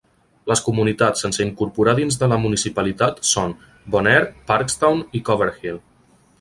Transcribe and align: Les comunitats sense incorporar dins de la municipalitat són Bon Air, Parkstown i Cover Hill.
Les 0.51 0.61
comunitats 0.67 1.21
sense 1.25 1.43
incorporar 1.47 1.93
dins 1.99 2.17
de 2.23 2.31
la 2.33 2.41
municipalitat 2.47 3.23
són 3.35 3.55
Bon 3.97 4.13
Air, 4.17 4.27
Parkstown 4.51 5.09
i 5.21 5.25
Cover 5.31 5.53
Hill. 5.63 5.83